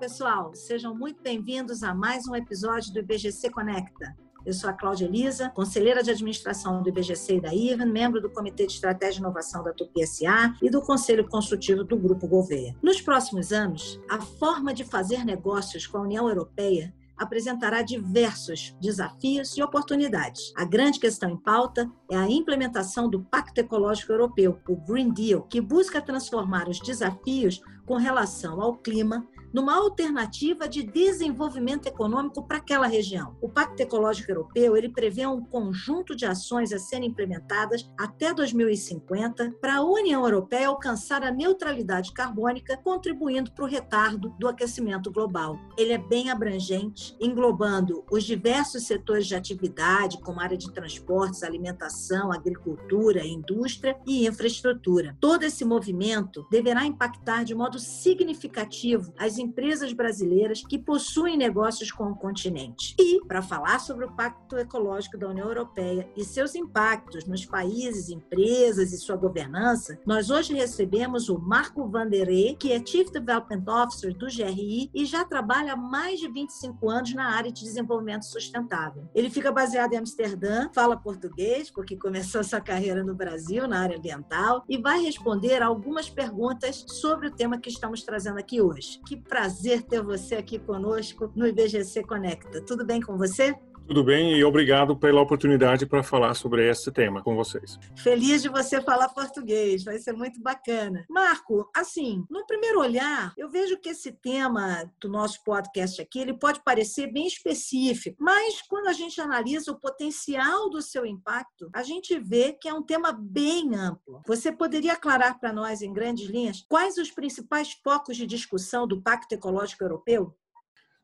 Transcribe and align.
pessoal. 0.00 0.54
Sejam 0.54 0.94
muito 0.94 1.22
bem-vindos 1.22 1.82
a 1.82 1.94
mais 1.94 2.26
um 2.26 2.34
episódio 2.34 2.90
do 2.90 3.00
IBGC 3.00 3.50
Conecta. 3.50 4.16
Eu 4.46 4.54
sou 4.54 4.70
a 4.70 4.72
Cláudia 4.72 5.04
Elisa, 5.04 5.50
conselheira 5.50 6.02
de 6.02 6.10
administração 6.10 6.82
do 6.82 6.88
IBGC 6.88 7.36
e 7.36 7.40
da 7.42 7.54
IVEN, 7.54 7.84
membro 7.84 8.18
do 8.18 8.30
Comitê 8.30 8.66
de 8.66 8.72
Estratégia 8.72 9.18
e 9.18 9.20
Inovação 9.20 9.62
da 9.62 9.74
Tupi 9.74 10.06
SA 10.06 10.54
e 10.62 10.70
do 10.70 10.80
Conselho 10.80 11.28
Consultivo 11.28 11.84
do 11.84 11.98
Grupo 11.98 12.26
Gouveia. 12.26 12.74
Nos 12.82 13.02
próximos 13.02 13.52
anos, 13.52 14.00
a 14.08 14.18
forma 14.18 14.72
de 14.72 14.84
fazer 14.84 15.22
negócios 15.22 15.86
com 15.86 15.98
a 15.98 16.02
União 16.02 16.26
Europeia 16.26 16.94
apresentará 17.18 17.82
diversos 17.82 18.74
desafios 18.80 19.54
e 19.54 19.62
oportunidades. 19.62 20.50
A 20.56 20.64
grande 20.64 20.98
questão 20.98 21.28
em 21.28 21.36
pauta 21.36 21.92
é 22.10 22.16
a 22.16 22.26
implementação 22.26 23.10
do 23.10 23.20
Pacto 23.20 23.60
Ecológico 23.60 24.12
Europeu, 24.12 24.58
o 24.66 24.76
Green 24.76 25.12
Deal, 25.12 25.42
que 25.42 25.60
busca 25.60 26.00
transformar 26.00 26.70
os 26.70 26.80
desafios 26.80 27.60
com 27.84 27.96
relação 27.96 28.62
ao 28.62 28.78
clima 28.78 29.28
numa 29.52 29.76
alternativa 29.76 30.68
de 30.68 30.82
desenvolvimento 30.82 31.86
econômico 31.86 32.46
para 32.46 32.58
aquela 32.58 32.86
região. 32.86 33.36
O 33.40 33.48
Pacto 33.48 33.82
Ecológico 33.82 34.30
Europeu 34.30 34.76
ele 34.76 34.88
prevê 34.88 35.26
um 35.26 35.42
conjunto 35.42 36.14
de 36.14 36.26
ações 36.26 36.72
a 36.72 36.78
serem 36.78 37.08
implementadas 37.08 37.90
até 37.98 38.32
2050 38.32 39.56
para 39.60 39.76
a 39.76 39.84
União 39.84 40.24
Europeia 40.24 40.68
alcançar 40.68 41.22
a 41.22 41.30
neutralidade 41.30 42.12
carbônica, 42.12 42.76
contribuindo 42.76 43.52
para 43.52 43.64
o 43.64 43.68
retardo 43.68 44.34
do 44.38 44.48
aquecimento 44.48 45.10
global. 45.10 45.58
Ele 45.76 45.92
é 45.92 45.98
bem 45.98 46.30
abrangente, 46.30 47.16
englobando 47.20 48.04
os 48.10 48.24
diversos 48.24 48.84
setores 48.84 49.26
de 49.26 49.34
atividade, 49.34 50.20
como 50.20 50.40
área 50.40 50.56
de 50.56 50.72
transportes, 50.72 51.42
alimentação, 51.42 52.32
agricultura, 52.32 53.26
indústria 53.26 53.96
e 54.06 54.26
infraestrutura. 54.26 55.16
Todo 55.20 55.44
esse 55.44 55.64
movimento 55.64 56.46
deverá 56.50 56.84
impactar 56.84 57.44
de 57.44 57.54
modo 57.54 57.78
significativo 57.78 59.12
as 59.18 59.38
empresas 59.40 59.92
brasileiras 59.92 60.62
que 60.62 60.78
possuem 60.78 61.36
negócios 61.36 61.90
com 61.90 62.04
o 62.04 62.14
continente. 62.14 62.94
E, 62.98 63.20
para 63.26 63.42
falar 63.42 63.80
sobre 63.80 64.04
o 64.04 64.12
Pacto 64.12 64.56
Ecológico 64.56 65.18
da 65.18 65.28
União 65.28 65.48
Europeia 65.48 66.08
e 66.16 66.24
seus 66.24 66.54
impactos 66.54 67.24
nos 67.24 67.44
países, 67.44 68.08
empresas 68.08 68.92
e 68.92 68.98
sua 68.98 69.16
governança, 69.16 69.98
nós 70.06 70.30
hoje 70.30 70.54
recebemos 70.54 71.28
o 71.28 71.38
Marco 71.38 71.88
Vanderê, 71.88 72.56
que 72.58 72.72
é 72.72 72.84
Chief 72.84 73.10
Development 73.10 73.64
Officer 73.66 74.16
do 74.16 74.26
GRI 74.26 74.90
e 74.94 75.04
já 75.04 75.24
trabalha 75.24 75.72
há 75.72 75.76
mais 75.76 76.20
de 76.20 76.28
25 76.28 76.88
anos 76.88 77.14
na 77.14 77.34
área 77.34 77.50
de 77.50 77.64
desenvolvimento 77.64 78.24
sustentável. 78.24 79.08
Ele 79.14 79.30
fica 79.30 79.50
baseado 79.50 79.92
em 79.92 79.96
Amsterdã, 79.96 80.68
fala 80.72 80.96
português, 80.96 81.70
porque 81.70 81.96
começou 81.96 82.44
sua 82.44 82.60
carreira 82.60 83.02
no 83.02 83.14
Brasil, 83.14 83.66
na 83.66 83.80
área 83.80 83.96
ambiental, 83.96 84.64
e 84.68 84.76
vai 84.76 85.00
responder 85.00 85.62
algumas 85.62 86.08
perguntas 86.10 86.84
sobre 86.88 87.28
o 87.28 87.30
tema 87.30 87.58
que 87.58 87.70
estamos 87.70 88.02
trazendo 88.02 88.38
aqui 88.38 88.60
hoje. 88.60 89.00
Que 89.06 89.16
prazer 89.30 89.82
ter 89.82 90.02
você 90.02 90.34
aqui 90.34 90.58
conosco 90.58 91.32
no 91.36 91.46
IBGC 91.46 92.02
Conecta. 92.02 92.60
Tudo 92.60 92.84
bem 92.84 93.00
com 93.00 93.16
você? 93.16 93.54
Tudo 93.90 94.04
bem 94.04 94.38
e 94.38 94.44
obrigado 94.44 94.96
pela 94.96 95.20
oportunidade 95.20 95.84
para 95.84 96.00
falar 96.00 96.34
sobre 96.34 96.64
esse 96.70 96.92
tema 96.92 97.24
com 97.24 97.34
vocês. 97.34 97.76
Feliz 97.96 98.40
de 98.40 98.48
você 98.48 98.80
falar 98.80 99.08
português, 99.08 99.82
vai 99.82 99.98
ser 99.98 100.12
muito 100.12 100.40
bacana. 100.40 101.04
Marco, 101.10 101.68
assim, 101.74 102.24
no 102.30 102.46
primeiro 102.46 102.78
olhar, 102.78 103.34
eu 103.36 103.50
vejo 103.50 103.76
que 103.80 103.88
esse 103.88 104.12
tema 104.12 104.88
do 105.00 105.08
nosso 105.08 105.42
podcast 105.42 106.00
aqui, 106.00 106.20
ele 106.20 106.34
pode 106.34 106.62
parecer 106.62 107.12
bem 107.12 107.26
específico, 107.26 108.16
mas 108.20 108.62
quando 108.62 108.86
a 108.86 108.92
gente 108.92 109.20
analisa 109.20 109.72
o 109.72 109.80
potencial 109.80 110.70
do 110.70 110.80
seu 110.80 111.04
impacto, 111.04 111.68
a 111.72 111.82
gente 111.82 112.16
vê 112.16 112.52
que 112.52 112.68
é 112.68 112.72
um 112.72 112.84
tema 112.84 113.10
bem 113.12 113.74
amplo. 113.74 114.22
Você 114.24 114.52
poderia 114.52 114.92
aclarar 114.92 115.40
para 115.40 115.52
nós, 115.52 115.82
em 115.82 115.92
grandes 115.92 116.30
linhas, 116.30 116.64
quais 116.68 116.96
os 116.96 117.10
principais 117.10 117.72
focos 117.82 118.16
de 118.16 118.24
discussão 118.24 118.86
do 118.86 119.02
Pacto 119.02 119.34
Ecológico 119.34 119.82
Europeu? 119.82 120.32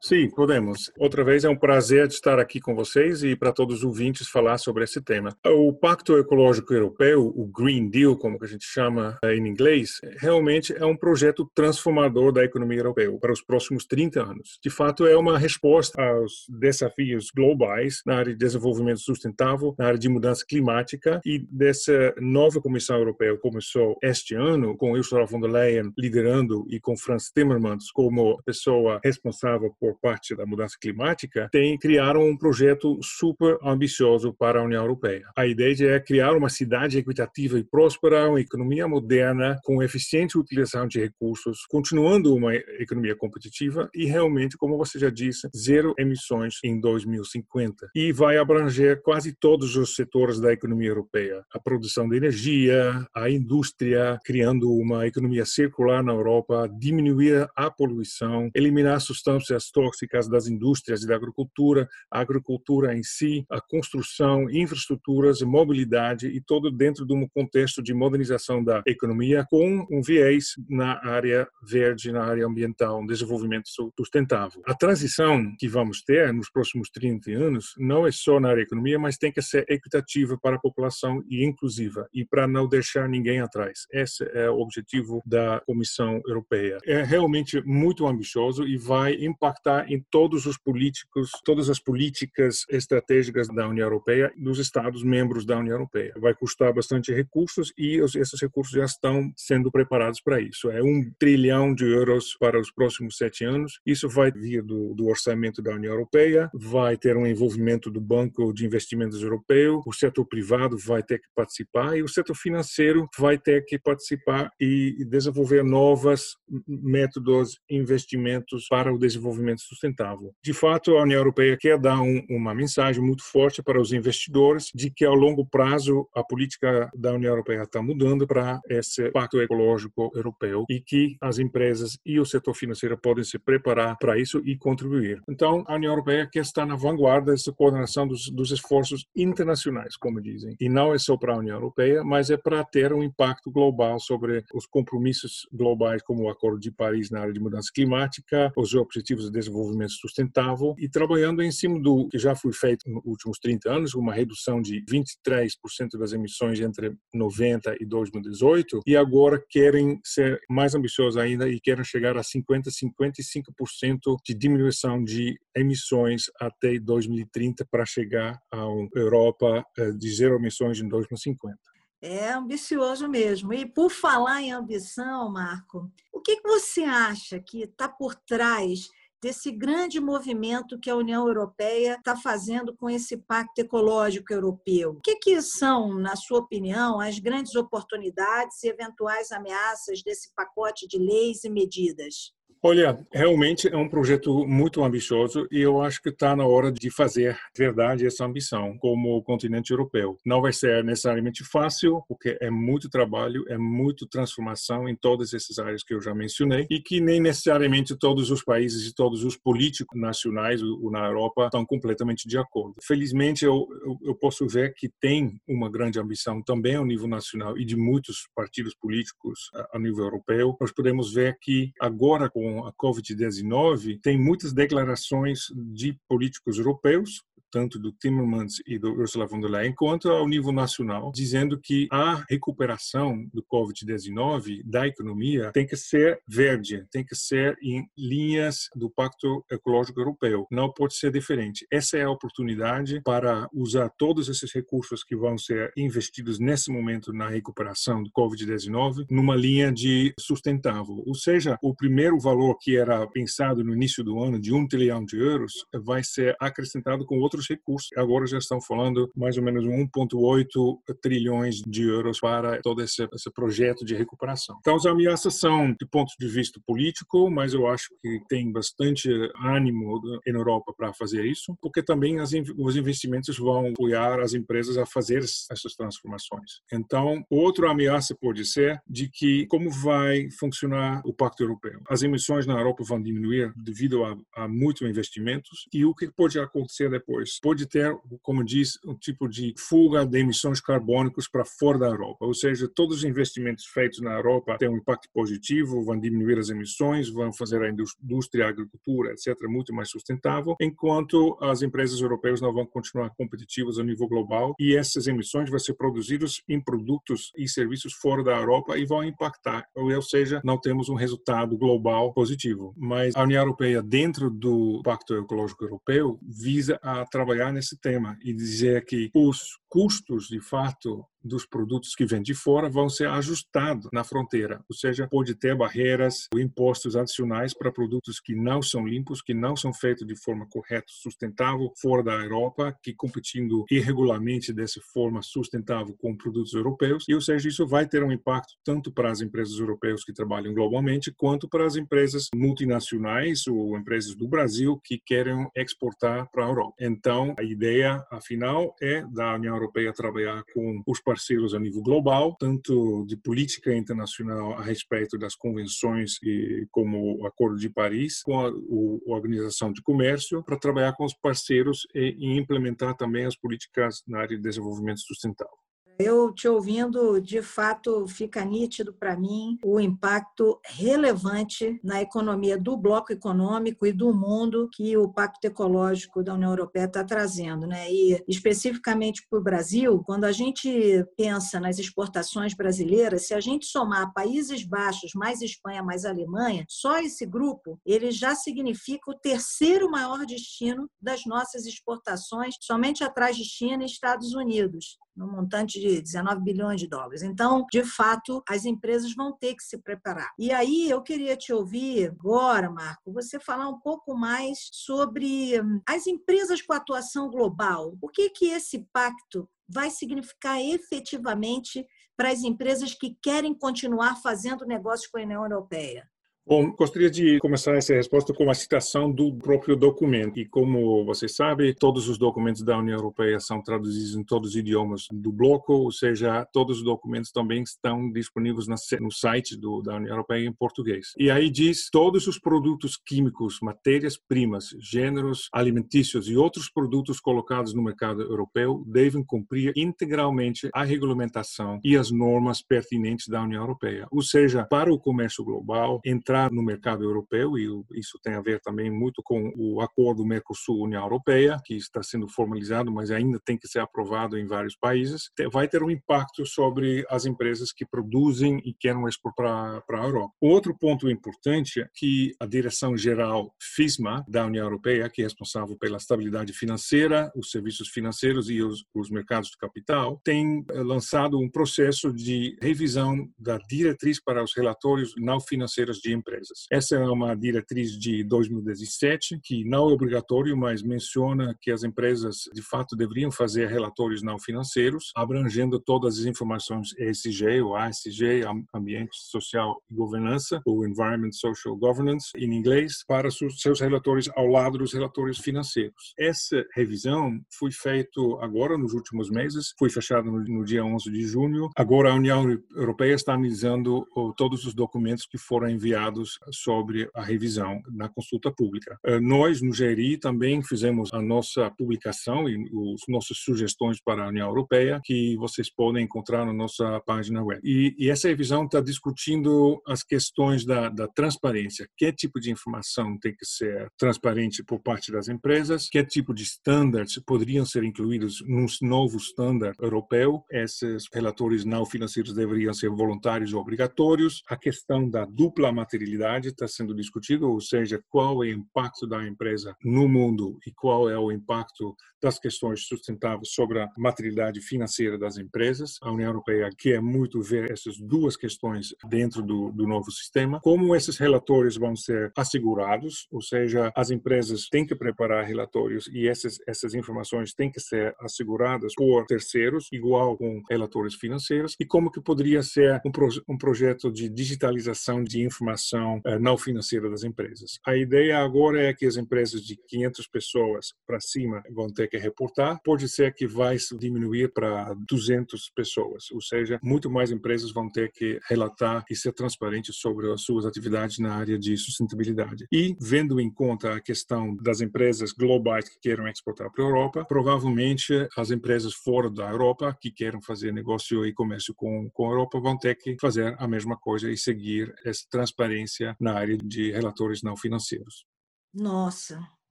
Sim, 0.00 0.28
podemos. 0.28 0.90
Outra 0.98 1.24
vez 1.24 1.44
é 1.44 1.48
um 1.48 1.56
prazer 1.56 2.06
estar 2.06 2.38
aqui 2.38 2.60
com 2.60 2.74
vocês 2.74 3.24
e 3.24 3.34
para 3.34 3.52
todos 3.52 3.78
os 3.78 3.84
ouvintes 3.84 4.28
falar 4.28 4.58
sobre 4.58 4.84
esse 4.84 5.00
tema. 5.00 5.36
O 5.44 5.72
Pacto 5.72 6.18
Ecológico 6.18 6.72
Europeu, 6.72 7.26
o 7.34 7.46
Green 7.46 7.88
Deal, 7.88 8.16
como 8.16 8.38
a 8.40 8.46
gente 8.46 8.64
chama 8.64 9.18
eh, 9.24 9.34
em 9.34 9.48
inglês, 9.48 9.98
realmente 10.18 10.74
é 10.76 10.84
um 10.84 10.96
projeto 10.96 11.50
transformador 11.54 12.30
da 12.30 12.44
economia 12.44 12.78
europeia 12.78 13.10
para 13.18 13.32
os 13.32 13.42
próximos 13.42 13.86
30 13.86 14.22
anos. 14.22 14.58
De 14.62 14.70
fato, 14.70 15.06
é 15.06 15.16
uma 15.16 15.38
resposta 15.38 16.00
aos 16.00 16.44
desafios 16.48 17.30
globais 17.34 18.02
na 18.06 18.16
área 18.16 18.32
de 18.32 18.38
desenvolvimento 18.38 19.00
sustentável, 19.00 19.74
na 19.78 19.86
área 19.86 19.98
de 19.98 20.08
mudança 20.08 20.44
climática 20.46 21.20
e 21.24 21.38
dessa 21.50 22.14
nova 22.20 22.60
Comissão 22.60 22.98
Europeia 22.98 23.36
começou 23.38 23.96
este 24.02 24.34
ano 24.34 24.76
com 24.76 24.92
Ursula 24.92 25.24
von 25.26 25.40
der 25.40 25.50
Leyen 25.50 25.92
liderando 25.98 26.66
e 26.68 26.78
com 26.78 26.96
Franz 26.96 27.30
Timmermans 27.34 27.90
como 27.90 28.40
pessoa 28.44 29.00
responsável 29.02 29.74
por 29.80 29.85
por 29.86 29.96
parte 30.00 30.34
da 30.34 30.44
mudança 30.44 30.76
climática, 30.80 31.48
tem 31.52 31.78
criaram 31.78 32.28
um 32.28 32.36
projeto 32.36 32.98
super 33.02 33.56
ambicioso 33.62 34.34
para 34.34 34.58
a 34.58 34.64
União 34.64 34.82
Europeia. 34.82 35.28
A 35.36 35.46
ideia 35.46 35.92
é 35.92 36.00
criar 36.00 36.32
uma 36.32 36.48
cidade 36.48 36.98
equitativa 36.98 37.56
e 37.56 37.62
próspera, 37.62 38.28
uma 38.28 38.40
economia 38.40 38.88
moderna 38.88 39.60
com 39.62 39.82
eficiente 39.82 40.36
utilização 40.36 40.88
de 40.88 40.98
recursos, 40.98 41.64
continuando 41.68 42.34
uma 42.34 42.52
economia 42.54 43.14
competitiva 43.14 43.88
e 43.94 44.06
realmente, 44.06 44.56
como 44.56 44.76
você 44.76 44.98
já 44.98 45.10
disse, 45.10 45.48
zero 45.56 45.94
emissões 45.96 46.56
em 46.64 46.80
2050. 46.80 47.90
E 47.94 48.12
vai 48.12 48.38
abranger 48.38 49.00
quase 49.02 49.36
todos 49.38 49.76
os 49.76 49.94
setores 49.94 50.40
da 50.40 50.52
economia 50.52 50.88
europeia: 50.88 51.44
a 51.52 51.60
produção 51.60 52.08
de 52.08 52.16
energia, 52.16 53.06
a 53.14 53.30
indústria, 53.30 54.18
criando 54.24 54.68
uma 54.68 55.06
economia 55.06 55.44
circular 55.44 56.02
na 56.02 56.12
Europa, 56.12 56.68
diminuir 56.76 57.48
a 57.54 57.70
poluição, 57.70 58.50
eliminar 58.52 59.00
substâncias 59.00 59.70
tóxicas 59.76 60.26
das 60.26 60.46
indústrias 60.46 61.02
e 61.02 61.06
da 61.06 61.14
agricultura, 61.14 61.86
a 62.10 62.20
agricultura 62.20 62.96
em 62.96 63.02
si, 63.02 63.44
a 63.50 63.60
construção, 63.60 64.48
infraestruturas, 64.48 65.42
mobilidade 65.42 66.28
e 66.28 66.40
todo 66.40 66.70
dentro 66.70 67.04
de 67.04 67.12
um 67.12 67.28
contexto 67.28 67.82
de 67.82 67.92
modernização 67.92 68.64
da 68.64 68.82
economia 68.86 69.44
com 69.50 69.86
um 69.90 70.00
viés 70.00 70.54
na 70.66 70.98
área 71.06 71.46
verde, 71.62 72.10
na 72.10 72.24
área 72.24 72.46
ambiental, 72.46 73.02
um 73.02 73.06
desenvolvimento 73.06 73.68
sustentável. 73.98 74.62
A 74.64 74.74
transição 74.74 75.44
que 75.58 75.68
vamos 75.68 76.00
ter 76.00 76.32
nos 76.32 76.48
próximos 76.48 76.88
30 76.88 77.32
anos 77.32 77.74
não 77.76 78.06
é 78.06 78.10
só 78.10 78.40
na 78.40 78.48
área 78.48 78.62
economia, 78.62 78.98
mas 78.98 79.18
tem 79.18 79.30
que 79.30 79.42
ser 79.42 79.66
equitativa 79.68 80.38
para 80.40 80.56
a 80.56 80.60
população 80.60 81.22
e 81.28 81.44
inclusiva 81.44 82.08
e 82.14 82.24
para 82.24 82.48
não 82.48 82.66
deixar 82.66 83.10
ninguém 83.10 83.40
atrás. 83.40 83.80
Esse 83.92 84.24
é 84.32 84.48
o 84.48 84.58
objetivo 84.58 85.22
da 85.26 85.60
Comissão 85.66 86.22
Europeia. 86.26 86.78
É 86.86 87.02
realmente 87.02 87.60
muito 87.66 88.06
ambicioso 88.06 88.66
e 88.66 88.78
vai 88.78 89.12
impactar 89.14 89.65
impactar 89.66 89.90
em 89.90 90.00
todos 90.10 90.46
os 90.46 90.56
políticos, 90.56 91.30
todas 91.44 91.68
as 91.68 91.80
políticas 91.80 92.64
estratégicas 92.70 93.48
da 93.48 93.68
União 93.68 93.84
Europeia, 93.86 94.32
dos 94.36 94.58
Estados 94.58 95.02
membros 95.02 95.44
da 95.44 95.58
União 95.58 95.74
Europeia. 95.74 96.12
Vai 96.16 96.34
custar 96.34 96.72
bastante 96.72 97.12
recursos 97.12 97.72
e 97.76 97.96
esses 97.96 98.40
recursos 98.40 98.72
já 98.72 98.84
estão 98.84 99.32
sendo 99.36 99.70
preparados 99.70 100.20
para 100.20 100.40
isso. 100.40 100.70
É 100.70 100.82
um 100.82 101.10
trilhão 101.18 101.74
de 101.74 101.84
euros 101.84 102.36
para 102.38 102.58
os 102.58 102.70
próximos 102.70 103.16
sete 103.16 103.44
anos. 103.44 103.80
Isso 103.84 104.08
vai 104.08 104.30
vir 104.30 104.62
do, 104.62 104.94
do 104.94 105.06
orçamento 105.06 105.60
da 105.60 105.74
União 105.74 105.92
Europeia, 105.92 106.50
vai 106.54 106.96
ter 106.96 107.16
um 107.16 107.26
envolvimento 107.26 107.90
do 107.90 108.00
Banco 108.00 108.52
de 108.52 108.64
Investimentos 108.64 109.22
Europeu, 109.22 109.82
o 109.86 109.92
setor 109.92 110.24
privado 110.26 110.76
vai 110.78 111.02
ter 111.02 111.18
que 111.18 111.28
participar 111.34 111.96
e 111.96 112.02
o 112.02 112.08
setor 112.08 112.36
financeiro 112.36 113.08
vai 113.18 113.38
ter 113.38 113.64
que 113.64 113.78
participar 113.78 114.50
e 114.60 115.04
desenvolver 115.08 115.62
novos 115.62 116.36
métodos, 116.66 117.58
investimentos 117.70 118.66
para 118.68 118.92
o 118.92 118.98
desenvolvimento 118.98 119.55
desenvolvimento 119.56 119.62
sustentável. 119.62 120.34
De 120.42 120.52
fato, 120.52 120.96
a 120.96 121.02
União 121.02 121.18
Europeia 121.18 121.56
quer 121.58 121.78
dar 121.78 122.00
um, 122.00 122.24
uma 122.28 122.54
mensagem 122.54 123.02
muito 123.02 123.24
forte 123.24 123.62
para 123.62 123.80
os 123.80 123.92
investidores 123.92 124.70
de 124.74 124.90
que, 124.90 125.04
ao 125.04 125.14
longo 125.14 125.44
prazo, 125.44 126.08
a 126.14 126.22
política 126.22 126.90
da 126.94 127.12
União 127.12 127.30
Europeia 127.30 127.62
está 127.62 127.82
mudando 127.82 128.26
para 128.26 128.60
esse 128.68 129.10
pacto 129.10 129.40
ecológico 129.40 130.10
europeu 130.14 130.64
e 130.70 130.80
que 130.80 131.16
as 131.20 131.38
empresas 131.38 131.98
e 132.04 132.20
o 132.20 132.26
setor 132.26 132.54
financeiro 132.54 132.98
podem 132.98 133.24
se 133.24 133.38
preparar 133.38 133.96
para 133.98 134.18
isso 134.18 134.40
e 134.44 134.56
contribuir. 134.56 135.20
Então, 135.28 135.64
a 135.66 135.74
União 135.74 135.92
Europeia 135.92 136.28
quer 136.30 136.40
estar 136.40 136.66
na 136.66 136.76
vanguarda 136.76 137.32
dessa 137.32 137.52
coordenação 137.52 138.06
dos, 138.06 138.30
dos 138.30 138.50
esforços 138.50 139.06
internacionais, 139.16 139.96
como 139.96 140.20
dizem. 140.20 140.54
E 140.60 140.68
não 140.68 140.94
é 140.94 140.98
só 140.98 141.16
para 141.16 141.34
a 141.34 141.38
União 141.38 141.56
Europeia, 141.56 142.04
mas 142.04 142.30
é 142.30 142.36
para 142.36 142.64
ter 142.64 142.92
um 142.92 143.02
impacto 143.02 143.50
global 143.50 143.98
sobre 143.98 144.44
os 144.54 144.66
compromissos 144.66 145.48
globais, 145.52 146.02
como 146.02 146.24
o 146.24 146.28
Acordo 146.28 146.58
de 146.58 146.70
Paris 146.70 147.10
na 147.10 147.20
área 147.20 147.32
de 147.32 147.40
mudança 147.40 147.70
climática, 147.74 148.52
os 148.56 148.74
objetivos 148.74 149.24
de 149.24 149.30
desenvolvimento 149.46 149.92
sustentável 149.92 150.74
e 150.78 150.88
trabalhando 150.88 151.42
em 151.42 151.50
cima 151.50 151.80
do 151.80 152.08
que 152.08 152.18
já 152.18 152.34
foi 152.34 152.52
feito 152.52 152.88
nos 152.88 153.02
últimos 153.04 153.38
30 153.38 153.70
anos, 153.70 153.94
uma 153.94 154.12
redução 154.12 154.60
de 154.60 154.84
23% 154.84 155.98
das 155.98 156.12
emissões 156.12 156.60
entre 156.60 156.96
90 157.14 157.76
e 157.80 157.86
2018, 157.86 158.80
e 158.86 158.96
agora 158.96 159.42
querem 159.48 160.00
ser 160.04 160.40
mais 160.48 160.74
ambiciosos 160.74 161.16
ainda 161.16 161.48
e 161.48 161.60
querem 161.60 161.84
chegar 161.84 162.16
a 162.16 162.22
50, 162.22 162.70
55% 162.70 164.16
de 164.24 164.34
diminuição 164.34 165.02
de 165.02 165.38
emissões 165.56 166.24
até 166.40 166.78
2030 166.78 167.66
para 167.70 167.84
chegar 167.84 168.38
a 168.50 168.66
uma 168.66 168.88
Europa 168.94 169.64
eh, 169.78 169.92
de 169.92 170.14
zero 170.14 170.36
emissões 170.36 170.80
em 170.80 170.88
2050. 170.88 171.56
É 172.00 172.32
ambicioso 172.32 173.08
mesmo. 173.08 173.52
E 173.52 173.66
por 173.66 173.90
falar 173.90 174.42
em 174.42 174.52
ambição, 174.52 175.30
Marco, 175.30 175.90
o 176.12 176.20
que 176.20 176.40
você 176.42 176.82
acha 176.82 177.40
que 177.40 177.62
está 177.62 177.88
por 177.88 178.14
trás 178.14 178.90
desse 179.22 179.50
grande 179.50 180.00
movimento 180.00 180.78
que 180.78 180.90
a 180.90 180.96
União 180.96 181.26
Europeia 181.26 181.94
está 181.94 182.16
fazendo 182.16 182.74
com 182.76 182.88
esse 182.88 183.16
Pacto 183.16 183.60
Ecológico 183.60 184.32
Europeu. 184.32 184.90
O 184.92 185.00
que, 185.00 185.16
que 185.16 185.40
são, 185.42 185.94
na 185.94 186.16
sua 186.16 186.40
opinião, 186.40 187.00
as 187.00 187.18
grandes 187.18 187.54
oportunidades 187.54 188.62
e 188.62 188.68
eventuais 188.68 189.32
ameaças 189.32 190.02
desse 190.02 190.32
pacote 190.34 190.86
de 190.86 190.98
leis 190.98 191.44
e 191.44 191.48
medidas? 191.48 192.32
Olha, 192.62 192.98
realmente 193.12 193.68
é 193.68 193.76
um 193.76 193.88
projeto 193.88 194.46
muito 194.46 194.82
ambicioso 194.82 195.46
e 195.52 195.60
eu 195.60 195.80
acho 195.82 196.02
que 196.02 196.08
está 196.08 196.34
na 196.34 196.46
hora 196.46 196.72
de 196.72 196.90
fazer 196.90 197.38
verdade 197.56 198.06
essa 198.06 198.24
ambição 198.24 198.76
como 198.78 199.22
continente 199.22 199.70
europeu. 199.70 200.18
Não 200.24 200.40
vai 200.40 200.52
ser 200.52 200.82
necessariamente 200.82 201.44
fácil, 201.44 202.02
porque 202.08 202.36
é 202.40 202.50
muito 202.50 202.88
trabalho, 202.88 203.44
é 203.48 203.58
muito 203.58 204.06
transformação 204.06 204.88
em 204.88 204.96
todas 204.96 205.32
essas 205.34 205.58
áreas 205.58 205.84
que 205.84 205.94
eu 205.94 206.00
já 206.00 206.14
mencionei 206.14 206.66
e 206.70 206.80
que 206.80 207.00
nem 207.00 207.20
necessariamente 207.20 207.96
todos 207.96 208.30
os 208.30 208.42
países 208.42 208.88
e 208.88 208.94
todos 208.94 209.22
os 209.22 209.36
políticos 209.36 210.00
nacionais 210.00 210.60
na 210.90 211.06
Europa 211.06 211.46
estão 211.46 211.64
completamente 211.64 212.26
de 212.26 212.38
acordo. 212.38 212.74
Felizmente, 212.82 213.44
eu, 213.44 213.66
eu, 213.84 213.98
eu 214.02 214.14
posso 214.14 214.46
ver 214.46 214.74
que 214.74 214.88
tem 215.00 215.40
uma 215.46 215.70
grande 215.70 216.00
ambição 216.00 216.42
também 216.42 216.74
ao 216.74 216.84
nível 216.84 217.06
nacional 217.06 217.56
e 217.58 217.64
de 217.64 217.76
muitos 217.76 218.28
partidos 218.34 218.74
políticos 218.74 219.50
a, 219.54 219.76
a 219.76 219.78
nível 219.78 220.04
europeu. 220.04 220.56
Nós 220.60 220.72
podemos 220.72 221.12
ver 221.12 221.36
que 221.40 221.72
agora 221.80 222.30
com 222.30 222.45
a 222.66 222.72
Covid-19, 222.72 224.00
tem 224.00 224.18
muitas 224.18 224.52
declarações 224.52 225.52
de 225.54 225.98
políticos 226.08 226.58
europeus 226.58 227.22
tanto 227.56 227.78
do 227.78 227.90
Timmermans 227.90 228.56
e 228.66 228.78
do 228.78 228.92
Ursula 228.92 229.26
von 229.26 229.40
der 229.40 229.48
Leyen, 229.48 229.74
quanto 229.74 230.10
ao 230.10 230.28
nível 230.28 230.52
nacional, 230.52 231.10
dizendo 231.10 231.58
que 231.58 231.88
a 231.90 232.22
recuperação 232.28 233.26
do 233.32 233.42
Covid-19 233.42 234.60
da 234.62 234.86
economia 234.86 235.50
tem 235.52 235.66
que 235.66 235.74
ser 235.74 236.20
verde, 236.28 236.84
tem 236.90 237.02
que 237.02 237.16
ser 237.16 237.56
em 237.62 237.88
linhas 237.96 238.68
do 238.76 238.90
Pacto 238.90 239.42
Ecológico 239.50 239.98
Europeu. 239.98 240.46
Não 240.50 240.70
pode 240.70 240.96
ser 240.96 241.10
diferente. 241.10 241.66
Essa 241.72 241.96
é 241.96 242.02
a 242.02 242.10
oportunidade 242.10 243.00
para 243.02 243.48
usar 243.54 243.88
todos 243.96 244.28
esses 244.28 244.52
recursos 244.52 245.02
que 245.02 245.16
vão 245.16 245.38
ser 245.38 245.72
investidos 245.78 246.38
nesse 246.38 246.70
momento 246.70 247.10
na 247.10 247.30
recuperação 247.30 248.02
do 248.02 248.10
Covid-19 248.10 249.06
numa 249.10 249.34
linha 249.34 249.72
de 249.72 250.12
sustentável. 250.20 251.02
Ou 251.06 251.14
seja, 251.14 251.56
o 251.62 251.74
primeiro 251.74 252.20
valor 252.20 252.58
que 252.60 252.76
era 252.76 253.06
pensado 253.06 253.64
no 253.64 253.72
início 253.72 254.04
do 254.04 254.22
ano 254.22 254.38
de 254.38 254.52
um 254.52 254.68
trilhão 254.68 255.06
de 255.06 255.16
euros 255.16 255.54
vai 255.72 256.04
ser 256.04 256.36
acrescentado 256.38 257.06
com 257.06 257.18
outro 257.18 257.45
outros 257.46 257.48
recursos. 257.48 257.90
Agora 257.96 258.26
já 258.26 258.38
estão 258.38 258.60
falando 258.60 259.10
mais 259.16 259.36
ou 259.36 259.42
menos 259.42 259.64
1,8 259.64 260.78
trilhões 261.00 261.62
de 261.66 261.82
euros 261.82 262.20
para 262.20 262.60
todo 262.60 262.82
esse, 262.82 263.06
esse 263.12 263.30
projeto 263.30 263.84
de 263.84 263.94
recuperação. 263.94 264.56
Então, 264.60 264.74
as 264.74 264.86
ameaças 264.86 265.38
são 265.38 265.72
de 265.72 265.86
ponto 265.86 266.12
de 266.18 266.28
vista 266.28 266.60
político, 266.66 267.30
mas 267.30 267.54
eu 267.54 267.66
acho 267.66 267.88
que 268.02 268.20
tem 268.28 268.50
bastante 268.50 269.08
ânimo 269.42 270.00
na 270.26 270.38
Europa 270.38 270.72
para 270.76 270.92
fazer 270.92 271.24
isso, 271.24 271.56
porque 271.60 271.82
também 271.82 272.18
as, 272.18 272.32
os 272.58 272.76
investimentos 272.76 273.38
vão 273.38 273.68
apoiar 273.68 274.20
as 274.20 274.34
empresas 274.34 274.76
a 274.76 274.86
fazer 274.86 275.18
essas 275.18 275.74
transformações. 275.76 276.60
Então, 276.72 277.24
outra 277.30 277.70
ameaça 277.70 278.14
pode 278.14 278.44
ser 278.44 278.80
de 278.88 279.08
que 279.08 279.46
como 279.46 279.70
vai 279.70 280.28
funcionar 280.38 281.02
o 281.04 281.12
Pacto 281.12 281.42
Europeu. 281.42 281.80
As 281.88 282.02
emissões 282.02 282.46
na 282.46 282.54
Europa 282.54 282.84
vão 282.84 283.00
diminuir 283.00 283.52
devido 283.56 284.04
a, 284.04 284.16
a 284.34 284.48
muitos 284.48 284.88
investimentos 284.88 285.66
e 285.72 285.84
o 285.84 285.94
que 285.94 286.10
pode 286.10 286.38
acontecer 286.38 286.90
depois? 286.90 287.25
Pode 287.40 287.66
ter, 287.66 287.96
como 288.22 288.44
diz, 288.44 288.78
um 288.84 288.94
tipo 288.94 289.28
de 289.28 289.54
fuga 289.56 290.04
de 290.04 290.18
emissões 290.18 290.60
carbônicas 290.60 291.28
para 291.28 291.44
fora 291.44 291.78
da 291.78 291.86
Europa. 291.86 292.24
Ou 292.24 292.34
seja, 292.34 292.68
todos 292.68 292.98
os 292.98 293.04
investimentos 293.04 293.66
feitos 293.66 294.00
na 294.00 294.12
Europa 294.12 294.56
têm 294.58 294.68
um 294.68 294.76
impacto 294.76 295.08
positivo, 295.12 295.84
vão 295.84 295.98
diminuir 295.98 296.38
as 296.38 296.48
emissões, 296.48 297.08
vão 297.08 297.32
fazer 297.32 297.62
a 297.62 297.68
indústria, 297.68 298.46
a 298.46 298.48
agricultura, 298.48 299.12
etc., 299.12 299.36
muito 299.48 299.74
mais 299.74 299.90
sustentável, 299.90 300.56
enquanto 300.60 301.36
as 301.40 301.62
empresas 301.62 302.00
europeias 302.00 302.40
não 302.40 302.52
vão 302.52 302.66
continuar 302.66 303.10
competitivas 303.10 303.78
a 303.78 303.84
nível 303.84 304.08
global 304.08 304.54
e 304.58 304.76
essas 304.76 305.06
emissões 305.06 305.50
vão 305.50 305.58
ser 305.58 305.74
produzidas 305.74 306.42
em 306.48 306.60
produtos 306.60 307.32
e 307.36 307.48
serviços 307.48 307.92
fora 307.94 308.22
da 308.22 308.36
Europa 308.36 308.78
e 308.78 308.84
vão 308.84 309.04
impactar. 309.04 309.66
Ou 309.74 310.02
seja, 310.02 310.40
não 310.44 310.60
temos 310.60 310.88
um 310.88 310.94
resultado 310.94 311.56
global 311.56 312.12
positivo. 312.12 312.74
Mas 312.76 313.14
a 313.14 313.22
União 313.22 313.42
Europeia, 313.42 313.82
dentro 313.82 314.30
do 314.30 314.80
Pacto 314.84 315.14
Ecológico 315.14 315.64
Europeu, 315.64 316.18
visa 316.22 316.78
a 316.82 317.04
trabalhar 317.16 317.50
nesse 317.50 317.78
tema 317.78 318.18
e 318.22 318.34
dizer 318.34 318.84
que 318.84 319.10
os 319.14 319.58
custos, 319.70 320.26
de 320.26 320.38
fato, 320.38 321.02
dos 321.26 321.44
produtos 321.44 321.94
que 321.94 322.06
vêm 322.06 322.22
de 322.22 322.34
fora 322.34 322.68
vão 322.68 322.88
ser 322.88 323.08
ajustados 323.08 323.88
na 323.92 324.04
fronteira, 324.04 324.64
ou 324.68 324.76
seja, 324.76 325.08
pode 325.08 325.34
ter 325.34 325.54
barreiras 325.56 326.28
ou 326.32 326.40
impostos 326.40 326.96
adicionais 326.96 327.52
para 327.52 327.72
produtos 327.72 328.20
que 328.20 328.34
não 328.34 328.62
são 328.62 328.86
limpos, 328.86 329.20
que 329.20 329.34
não 329.34 329.56
são 329.56 329.72
feitos 329.72 330.06
de 330.06 330.16
forma 330.16 330.46
correta, 330.46 330.86
sustentável, 330.88 331.72
fora 331.76 332.02
da 332.02 332.12
Europa, 332.12 332.76
que 332.82 332.94
competindo 332.94 333.64
irregularmente 333.70 334.52
dessa 334.52 334.80
forma 334.92 335.20
sustentável 335.22 335.94
com 335.98 336.16
produtos 336.16 336.54
europeus, 336.54 337.04
e 337.08 337.14
ou 337.14 337.20
seja, 337.20 337.48
isso 337.48 337.66
vai 337.66 337.86
ter 337.86 338.02
um 338.02 338.12
impacto 338.12 338.54
tanto 338.64 338.92
para 338.92 339.10
as 339.10 339.20
empresas 339.20 339.58
europeias 339.58 340.04
que 340.04 340.12
trabalham 340.12 340.54
globalmente, 340.54 341.12
quanto 341.12 341.48
para 341.48 341.66
as 341.66 341.76
empresas 341.76 342.28
multinacionais 342.34 343.46
ou 343.46 343.76
empresas 343.76 344.14
do 344.14 344.28
Brasil 344.28 344.80
que 344.84 344.98
querem 345.04 345.48
exportar 345.56 346.30
para 346.30 346.44
a 346.44 346.48
Europa. 346.48 346.74
Então, 346.80 347.34
a 347.38 347.42
ideia, 347.42 348.04
afinal, 348.10 348.74
é 348.80 349.02
da 349.02 349.34
União 349.34 349.54
Europeia 349.54 349.92
trabalhar 349.92 350.44
com 350.54 350.82
os 350.86 351.00
parceiros 351.00 351.15
a 351.54 351.58
nível 351.58 351.82
global, 351.82 352.36
tanto 352.38 353.04
de 353.06 353.16
política 353.16 353.74
internacional 353.74 354.54
a 354.54 354.62
respeito 354.62 355.18
das 355.18 355.34
convenções 355.34 356.18
e 356.22 356.66
como 356.70 357.20
o 357.20 357.26
Acordo 357.26 357.58
de 357.58 357.68
Paris, 357.68 358.22
com 358.22 358.38
a, 358.40 358.48
a 358.48 359.14
Organização 359.14 359.72
de 359.72 359.82
Comércio, 359.82 360.42
para 360.42 360.58
trabalhar 360.58 360.92
com 360.94 361.04
os 361.04 361.14
parceiros 361.14 361.86
e, 361.94 362.16
e 362.18 362.36
implementar 362.38 362.96
também 362.96 363.24
as 363.24 363.36
políticas 363.36 364.02
na 364.06 364.20
área 364.20 364.36
de 364.36 364.42
desenvolvimento 364.42 365.00
sustentável. 365.00 365.65
Eu 365.98 366.30
te 366.30 366.46
ouvindo, 366.46 367.18
de 367.20 367.40
fato, 367.40 368.06
fica 368.06 368.44
nítido 368.44 368.92
para 368.92 369.16
mim 369.16 369.58
o 369.64 369.80
impacto 369.80 370.60
relevante 370.62 371.80
na 371.82 372.02
economia 372.02 372.58
do 372.58 372.76
bloco 372.76 373.12
econômico 373.12 373.86
e 373.86 373.92
do 373.92 374.12
mundo 374.12 374.68
que 374.72 374.94
o 374.96 375.08
Pacto 375.08 375.46
Ecológico 375.46 376.22
da 376.22 376.34
União 376.34 376.50
Europeia 376.50 376.84
está 376.84 377.02
trazendo. 377.02 377.66
Né? 377.66 377.90
E, 377.90 378.22
especificamente 378.28 379.26
para 379.28 379.38
o 379.38 379.42
Brasil, 379.42 380.02
quando 380.04 380.24
a 380.24 380.32
gente 380.32 380.68
pensa 381.16 381.58
nas 381.58 381.78
exportações 381.78 382.52
brasileiras, 382.52 383.26
se 383.26 383.32
a 383.32 383.40
gente 383.40 383.64
somar 383.64 384.12
Países 384.12 384.64
Baixos 384.64 385.12
mais 385.14 385.40
Espanha 385.40 385.82
mais 385.82 386.04
Alemanha, 386.04 386.66
só 386.68 386.98
esse 386.98 387.24
grupo 387.24 387.80
ele 387.86 388.10
já 388.10 388.34
significa 388.34 389.10
o 389.10 389.18
terceiro 389.18 389.90
maior 389.90 390.26
destino 390.26 390.90
das 391.00 391.24
nossas 391.24 391.64
exportações, 391.64 392.54
somente 392.60 393.02
atrás 393.02 393.34
de 393.34 393.44
China 393.44 393.82
e 393.82 393.86
Estados 393.86 394.34
Unidos 394.34 394.98
no 395.16 395.26
montante 395.26 395.80
de 395.80 396.00
19 396.00 396.42
bilhões 396.42 396.80
de 396.80 396.86
dólares. 396.86 397.22
Então, 397.22 397.66
de 397.70 397.82
fato, 397.84 398.42
as 398.48 398.64
empresas 398.64 399.14
vão 399.14 399.32
ter 399.32 399.54
que 399.54 399.62
se 399.62 399.78
preparar. 399.78 400.32
E 400.38 400.52
aí 400.52 400.90
eu 400.90 401.02
queria 401.02 401.36
te 401.36 401.52
ouvir 401.52 402.08
agora, 402.08 402.70
Marco, 402.70 403.12
você 403.12 403.40
falar 403.40 403.68
um 403.68 403.80
pouco 403.80 404.14
mais 404.14 404.68
sobre 404.72 405.60
hum, 405.60 405.80
as 405.88 406.06
empresas 406.06 406.60
com 406.60 406.72
atuação 406.72 407.30
global. 407.30 407.96
O 408.00 408.08
que 408.08 408.28
que 408.30 408.46
esse 408.46 408.86
pacto 408.92 409.48
vai 409.68 409.90
significar 409.90 410.60
efetivamente 410.60 411.86
para 412.16 412.30
as 412.30 412.42
empresas 412.42 412.94
que 412.94 413.16
querem 413.22 413.54
continuar 413.54 414.16
fazendo 414.16 414.66
negócios 414.66 415.10
com 415.10 415.18
a 415.18 415.22
União 415.22 415.42
Europeia? 415.42 416.08
Bom, 416.48 416.70
gostaria 416.70 417.10
de 417.10 417.40
começar 417.40 417.74
essa 417.74 417.92
resposta 417.92 418.32
com 418.32 418.44
uma 418.44 418.54
citação 418.54 419.10
do 419.10 419.34
próprio 419.34 419.74
documento. 419.74 420.38
E 420.38 420.46
como 420.46 421.04
você 421.04 421.26
sabe, 421.26 421.74
todos 421.74 422.08
os 422.08 422.18
documentos 422.18 422.62
da 422.62 422.78
União 422.78 422.96
Europeia 422.96 423.40
são 423.40 423.60
traduzidos 423.60 424.14
em 424.14 424.22
todos 424.22 424.50
os 424.50 424.56
idiomas 424.56 425.08
do 425.10 425.32
bloco, 425.32 425.72
ou 425.72 425.90
seja, 425.90 426.46
todos 426.52 426.78
os 426.78 426.84
documentos 426.84 427.32
também 427.32 427.64
estão 427.64 428.12
disponíveis 428.12 428.68
no 428.68 429.10
site 429.10 429.56
do, 429.56 429.82
da 429.82 429.96
União 429.96 430.12
Europeia 430.12 430.46
em 430.46 430.52
português. 430.52 431.14
E 431.18 431.32
aí 431.32 431.50
diz 431.50 431.90
todos 431.90 432.28
os 432.28 432.38
produtos 432.38 432.96
químicos, 432.96 433.58
matérias-primas, 433.60 434.68
gêneros 434.78 435.48
alimentícios 435.52 436.30
e 436.30 436.36
outros 436.36 436.70
produtos 436.70 437.18
colocados 437.18 437.74
no 437.74 437.82
mercado 437.82 438.22
europeu 438.22 438.84
devem 438.86 439.24
cumprir 439.24 439.72
integralmente 439.74 440.70
a 440.72 440.84
regulamentação 440.84 441.80
e 441.82 441.96
as 441.96 442.12
normas 442.12 442.62
pertinentes 442.62 443.26
da 443.26 443.42
União 443.42 443.62
Europeia. 443.62 444.06
Ou 444.12 444.22
seja, 444.22 444.64
para 444.70 444.94
o 444.94 445.00
comércio 445.00 445.42
global, 445.42 446.00
entrar 446.04 446.35
entrar 446.36 446.52
no 446.52 446.62
mercado 446.62 447.02
europeu 447.02 447.58
e 447.58 447.66
isso 447.98 448.18
tem 448.22 448.34
a 448.34 448.40
ver 448.40 448.60
também 448.60 448.90
muito 448.90 449.22
com 449.24 449.52
o 449.56 449.80
acordo 449.80 450.24
Mercosul-União 450.24 451.02
Europeia, 451.02 451.56
que 451.64 451.74
está 451.74 452.02
sendo 452.02 452.28
formalizado, 452.28 452.92
mas 452.92 453.10
ainda 453.10 453.40
tem 453.44 453.56
que 453.56 453.66
ser 453.66 453.78
aprovado 453.78 454.38
em 454.38 454.46
vários 454.46 454.76
países, 454.76 455.30
vai 455.50 455.66
ter 455.66 455.82
um 455.82 455.90
impacto 455.90 456.44
sobre 456.44 457.04
as 457.08 457.24
empresas 457.24 457.72
que 457.72 457.86
produzem 457.86 458.60
e 458.64 458.74
querem 458.74 459.06
exportar 459.06 459.82
para 459.86 460.00
a 460.00 460.04
Europa. 460.04 460.34
Outro 460.40 460.76
ponto 460.76 461.08
importante 461.08 461.80
é 461.80 461.88
que 461.94 462.34
a 462.40 462.46
Direção-Geral 462.46 463.54
FISMA 463.60 464.24
da 464.28 464.46
União 464.46 464.64
Europeia, 464.64 465.08
que 465.08 465.22
é 465.22 465.24
responsável 465.24 465.76
pela 465.78 465.96
estabilidade 465.96 466.52
financeira, 466.52 467.30
os 467.34 467.50
serviços 467.50 467.88
financeiros 467.88 468.50
e 468.50 468.62
os, 468.62 468.84
os 468.94 469.10
mercados 469.10 469.50
de 469.50 469.56
capital, 469.56 470.20
tem 470.24 470.64
eh, 470.70 470.82
lançado 470.82 471.38
um 471.38 471.48
processo 471.48 472.12
de 472.12 472.56
revisão 472.60 473.28
da 473.38 473.58
diretriz 473.68 474.22
para 474.22 474.42
os 474.42 474.54
relatórios 474.54 475.14
não 475.16 475.40
financeiros 475.40 475.98
de 475.98 476.12
empresas. 476.12 476.25
Essa 476.70 476.96
é 476.96 477.08
uma 477.08 477.34
diretriz 477.34 477.98
de 477.98 478.24
2017 478.24 479.38
que 479.42 479.64
não 479.64 479.90
é 479.90 479.92
obrigatório, 479.92 480.56
mas 480.56 480.82
menciona 480.82 481.56
que 481.60 481.70
as 481.70 481.84
empresas 481.84 482.44
de 482.52 482.62
fato 482.62 482.96
deveriam 482.96 483.30
fazer 483.30 483.68
relatórios 483.68 484.22
não 484.22 484.38
financeiros, 484.38 485.12
abrangendo 485.14 485.78
todas 485.78 486.18
as 486.18 486.24
informações 486.24 486.90
ESG 486.98 487.60
ou 487.60 487.76
ASG, 487.76 488.42
ambiente 488.74 489.16
social 489.16 489.80
e 489.90 489.94
governança, 489.94 490.60
ou 490.64 490.86
Environment 490.86 491.32
Social 491.32 491.76
Governance 491.76 492.30
em 492.36 492.54
inglês, 492.54 493.04
para 493.06 493.30
seus 493.30 493.80
relatórios 493.80 494.28
ao 494.36 494.46
lado 494.46 494.78
dos 494.78 494.92
relatórios 494.92 495.38
financeiros. 495.38 496.14
Essa 496.18 496.64
revisão 496.74 497.40
foi 497.58 497.70
feita 497.70 498.20
agora 498.40 498.76
nos 498.78 498.92
últimos 498.92 499.30
meses, 499.30 499.74
foi 499.78 499.90
fechada 499.90 500.30
no 500.30 500.64
dia 500.64 500.84
11 500.84 501.10
de 501.10 501.22
junho. 501.22 501.68
Agora 501.76 502.10
a 502.10 502.14
União 502.14 502.44
Europeia 502.74 503.14
está 503.14 503.34
analisando 503.34 504.06
todos 504.36 504.64
os 504.64 504.74
documentos 504.74 505.26
que 505.26 505.38
foram 505.38 505.68
enviados 505.68 506.15
sobre 506.50 507.08
a 507.14 507.22
revisão 507.22 507.82
na 507.90 508.08
consulta 508.08 508.50
pública. 508.50 508.98
Eh, 509.04 509.20
nós, 509.20 509.60
no 509.62 509.70
GRI, 509.70 510.18
também 510.18 510.62
fizemos 510.62 511.12
a 511.12 511.20
nossa 511.20 511.70
publicação 511.70 512.48
e 512.48 512.54
as 512.94 513.02
nossas 513.08 513.38
sugestões 513.38 514.00
para 514.00 514.24
a 514.24 514.28
União 514.28 514.48
Europeia, 514.48 515.00
que 515.04 515.36
vocês 515.36 515.70
podem 515.70 516.04
encontrar 516.04 516.44
na 516.44 516.52
nossa 516.52 517.00
página 517.00 517.42
web. 517.42 517.60
E, 517.64 517.94
e 517.98 518.10
essa 518.10 518.28
revisão 518.28 518.64
está 518.64 518.80
discutindo 518.80 519.80
as 519.86 520.02
questões 520.02 520.64
da, 520.64 520.88
da 520.88 521.08
transparência. 521.08 521.88
Que 521.96 522.12
tipo 522.12 522.40
de 522.40 522.50
informação 522.50 523.18
tem 523.18 523.34
que 523.34 523.44
ser 523.44 523.90
transparente 523.98 524.62
por 524.62 524.80
parte 524.80 525.10
das 525.12 525.28
empresas? 525.28 525.88
Que 525.88 526.04
tipo 526.04 526.34
de 526.34 526.42
standards 526.42 527.20
poderiam 527.26 527.64
ser 527.64 527.84
incluídos 527.84 528.42
num 528.46 528.66
novo 528.82 529.16
standard 529.18 529.76
europeu? 529.80 530.44
Esses 530.50 531.04
relatórios 531.12 531.64
não 531.64 531.84
financeiros 531.84 532.34
deveriam 532.34 532.72
ser 532.72 532.90
voluntários 532.90 533.52
ou 533.52 533.60
obrigatórios. 533.60 534.42
A 534.48 534.56
questão 534.56 535.08
da 535.08 535.24
dupla 535.24 535.72
materialidade 536.06 536.48
está 536.48 536.68
sendo 536.68 536.94
discutido, 536.94 537.50
ou 537.50 537.60
seja, 537.60 538.02
qual 538.08 538.44
é 538.44 538.48
o 538.48 538.52
impacto 538.52 539.06
da 539.06 539.26
empresa 539.26 539.74
no 539.84 540.08
mundo 540.08 540.58
e 540.66 540.72
qual 540.72 541.10
é 541.10 541.18
o 541.18 541.32
impacto 541.32 541.94
das 542.22 542.38
questões 542.38 542.86
sustentáveis 542.86 543.50
sobre 543.50 543.80
a 543.80 543.88
materialidade 543.96 544.60
financeira 544.60 545.18
das 545.18 545.36
empresas. 545.36 545.96
A 546.02 546.10
União 546.10 546.28
Europeia 546.28 546.70
quer 546.76 547.00
muito 547.00 547.40
ver 547.42 547.70
essas 547.70 547.98
duas 547.98 548.36
questões 548.36 548.94
dentro 549.08 549.42
do, 549.42 549.70
do 549.70 549.86
novo 549.86 550.10
sistema. 550.10 550.60
Como 550.60 550.96
esses 550.96 551.18
relatórios 551.18 551.76
vão 551.76 551.94
ser 551.94 552.32
assegurados, 552.36 553.28
ou 553.30 553.42
seja, 553.42 553.92
as 553.94 554.10
empresas 554.10 554.68
têm 554.68 554.86
que 554.86 554.94
preparar 554.94 555.44
relatórios 555.44 556.08
e 556.08 556.26
essas, 556.26 556.58
essas 556.66 556.94
informações 556.94 557.52
têm 557.54 557.70
que 557.70 557.80
ser 557.80 558.14
asseguradas 558.20 558.94
por 558.96 559.26
terceiros, 559.26 559.88
igual 559.92 560.36
com 560.36 560.62
relatórios 560.68 561.14
financeiros, 561.14 561.76
e 561.78 561.84
como 561.84 562.10
que 562.10 562.20
poderia 562.20 562.62
ser 562.62 563.00
um, 563.04 563.12
pro, 563.12 563.28
um 563.48 563.58
projeto 563.58 564.10
de 564.10 564.28
digitalização 564.28 565.22
de 565.22 565.42
informação 565.42 565.85
eh, 565.94 566.38
não 566.38 566.56
financeira 566.56 567.08
das 567.08 567.22
empresas. 567.22 567.78
A 567.86 567.96
ideia 567.96 568.38
agora 568.38 568.82
é 568.82 568.94
que 568.94 569.06
as 569.06 569.16
empresas 569.16 569.62
de 569.62 569.76
500 569.76 570.26
pessoas 570.28 570.94
para 571.06 571.20
cima 571.20 571.62
vão 571.70 571.88
ter 571.88 572.08
que 572.08 572.16
reportar, 572.16 572.80
pode 572.84 573.08
ser 573.08 573.34
que 573.34 573.46
vai 573.46 573.76
diminuir 573.98 574.52
para 574.52 574.94
200 575.08 575.70
pessoas, 575.74 576.30
ou 576.32 576.40
seja, 576.40 576.80
muito 576.82 577.10
mais 577.10 577.30
empresas 577.30 577.72
vão 577.72 577.88
ter 577.88 578.10
que 578.10 578.40
relatar 578.48 579.04
e 579.10 579.14
ser 579.14 579.32
transparentes 579.32 579.96
sobre 579.96 580.32
as 580.32 580.42
suas 580.42 580.64
atividades 580.64 581.18
na 581.18 581.34
área 581.34 581.58
de 581.58 581.76
sustentabilidade. 581.76 582.66
E, 582.72 582.96
vendo 583.00 583.40
em 583.40 583.50
conta 583.50 583.94
a 583.94 584.00
questão 584.00 584.56
das 584.56 584.80
empresas 584.80 585.32
globais 585.32 585.88
que 585.88 586.00
queiram 586.00 586.28
exportar 586.28 586.70
para 586.72 586.84
a 586.84 586.86
Europa, 586.86 587.24
provavelmente 587.24 588.28
as 588.36 588.50
empresas 588.50 588.94
fora 588.94 589.30
da 589.30 589.50
Europa 589.50 589.96
que 590.00 590.10
queiram 590.10 590.40
fazer 590.40 590.72
negócio 590.72 591.24
e 591.26 591.32
comércio 591.32 591.74
com, 591.74 592.08
com 592.10 592.26
a 592.26 592.30
Europa 592.30 592.60
vão 592.60 592.76
ter 592.76 592.94
que 592.96 593.16
fazer 593.20 593.54
a 593.58 593.68
mesma 593.68 593.96
coisa 593.96 594.30
e 594.30 594.36
seguir 594.36 594.94
essa 595.04 595.24
transparência 595.30 595.75
na 596.20 596.34
área 596.34 596.56
de 596.56 596.92
relatórios 596.92 597.42
não 597.42 597.56
financeiros. 597.56 598.24
Nossa, 598.72 599.40